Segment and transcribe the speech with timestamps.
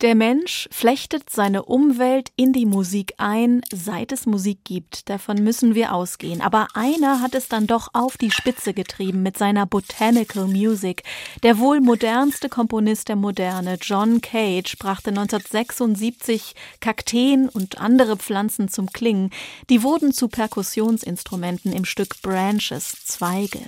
[0.00, 5.10] Der Mensch flechtet seine Umwelt in die Musik ein, seit es Musik gibt.
[5.10, 6.40] Davon müssen wir ausgehen.
[6.40, 11.02] Aber einer hat es dann doch auf die Spitze getrieben mit seiner Botanical Music.
[11.42, 18.90] Der wohl modernste Komponist der Moderne, John Cage, brachte 1976 Kakteen und andere Pflanzen zum
[18.90, 19.30] Klingen.
[19.68, 23.60] Die wurden zu Perkussionsinstrumenten im Stück Branches, Zweige.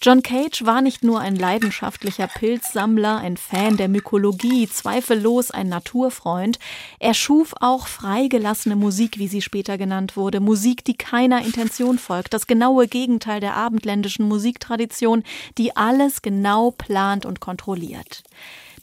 [0.00, 6.60] John Cage war nicht nur ein leidenschaftlicher Pilzsammler, ein Fan der Mykologie, zweifellos ein Naturfreund,
[7.00, 12.32] er schuf auch freigelassene Musik, wie sie später genannt wurde, Musik, die keiner Intention folgt,
[12.32, 15.24] das genaue Gegenteil der abendländischen Musiktradition,
[15.58, 18.22] die alles genau plant und kontrolliert.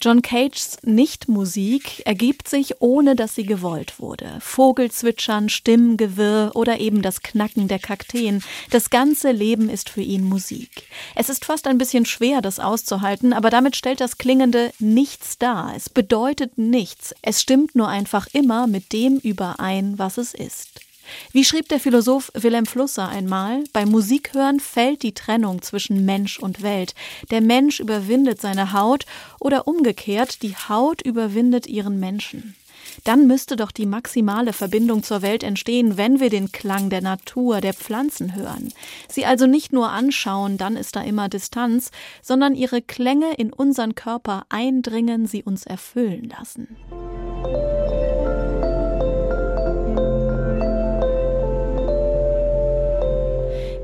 [0.01, 4.37] John Cages Nichtmusik ergibt sich, ohne dass sie gewollt wurde.
[4.39, 8.43] Vogelzwitschern, Stimmengewirr oder eben das Knacken der Kakteen.
[8.69, 10.83] Das ganze Leben ist für ihn Musik.
[11.15, 15.73] Es ist fast ein bisschen schwer, das auszuhalten, aber damit stellt das Klingende nichts dar.
[15.75, 17.13] Es bedeutet nichts.
[17.21, 20.84] Es stimmt nur einfach immer mit dem überein, was es ist.
[21.31, 26.61] Wie schrieb der Philosoph Wilhelm Flusser einmal, bei Musikhören fällt die Trennung zwischen Mensch und
[26.61, 26.93] Welt.
[27.31, 29.05] Der Mensch überwindet seine Haut
[29.39, 32.55] oder umgekehrt, die Haut überwindet ihren Menschen.
[33.03, 37.61] Dann müsste doch die maximale Verbindung zur Welt entstehen, wenn wir den Klang der Natur,
[37.61, 38.71] der Pflanzen hören.
[39.09, 43.95] Sie also nicht nur anschauen, dann ist da immer Distanz, sondern ihre Klänge in unseren
[43.95, 46.75] Körper eindringen, sie uns erfüllen lassen.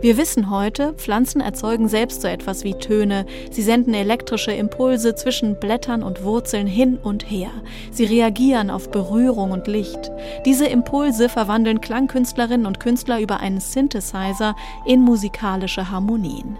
[0.02, 3.28] Wir wissen heute, Pflanzen erzeugen selbst so etwas wie Töne.
[3.52, 7.52] Sie senden elektrische Impulse zwischen Blättern und Wurzeln hin und her.
[7.92, 10.12] Sie reagieren auf Berührung und Licht.
[10.44, 14.56] Diese Impulse verwandeln Klangkünstlerinnen und Künstler über einen Synthesizer
[14.88, 16.58] in musikalische Harmonien.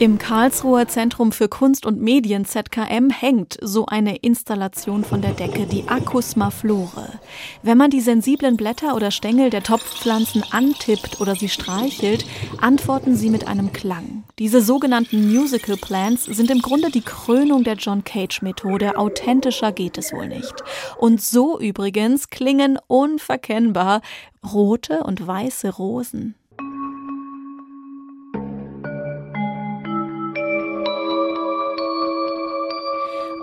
[0.00, 5.66] Im Karlsruher Zentrum für Kunst und Medien ZKM hängt so eine Installation von der Decke,
[5.66, 7.18] die Acusma Flore.
[7.64, 12.24] Wenn man die sensiblen Blätter oder Stängel der Topfpflanzen antippt oder sie streichelt,
[12.60, 14.22] antworten sie mit einem Klang.
[14.38, 18.96] Diese sogenannten Musical Plants sind im Grunde die Krönung der John Cage Methode.
[18.96, 20.54] Authentischer geht es wohl nicht.
[20.98, 24.02] Und so übrigens klingen unverkennbar
[24.44, 26.36] rote und weiße Rosen.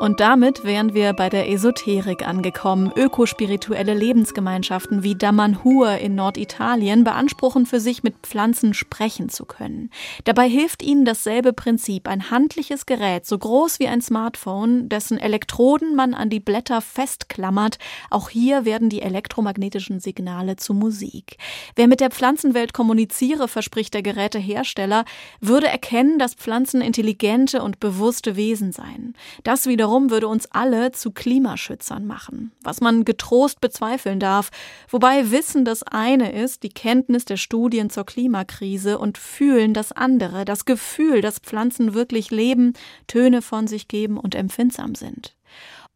[0.05, 2.91] Und damit wären wir bei der Esoterik angekommen.
[2.95, 9.89] Ökospirituelle Lebensgemeinschaften wie Damanhur in Norditalien beanspruchen für sich, mit Pflanzen sprechen zu können.
[10.23, 15.95] Dabei hilft ihnen dasselbe Prinzip, ein handliches Gerät, so groß wie ein Smartphone, dessen Elektroden
[15.95, 17.79] man an die Blätter festklammert.
[18.11, 21.37] Auch hier werden die elektromagnetischen Signale zu Musik.
[21.75, 25.03] Wer mit der Pflanzenwelt kommuniziere, verspricht der Gerätehersteller,
[25.41, 29.15] würde erkennen, dass Pflanzen intelligente und bewusste Wesen seien.
[29.43, 34.49] Das wieder wiederum würde uns alle zu Klimaschützern machen, was man getrost bezweifeln darf,
[34.89, 40.43] wobei Wissen das eine ist, die Kenntnis der Studien zur Klimakrise und Fühlen das andere,
[40.43, 42.73] das Gefühl, dass Pflanzen wirklich leben,
[43.07, 45.35] Töne von sich geben und empfindsam sind.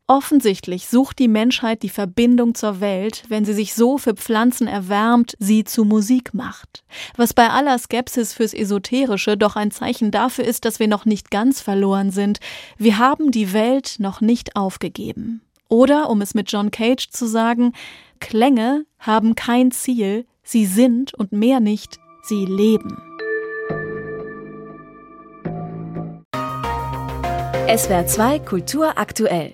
[0.09, 5.35] Offensichtlich sucht die Menschheit die Verbindung zur Welt, wenn sie sich so für Pflanzen erwärmt,
[5.37, 6.83] sie zu Musik macht.
[7.15, 11.29] Was bei aller Skepsis fürs Esoterische doch ein Zeichen dafür ist, dass wir noch nicht
[11.29, 12.39] ganz verloren sind.
[12.79, 15.41] Wir haben die Welt noch nicht aufgegeben.
[15.67, 17.73] Oder, um es mit John Cage zu sagen,
[18.19, 22.97] Klänge haben kein Ziel, sie sind und mehr nicht, sie leben.
[27.77, 29.53] SWR 2 Kultur aktuell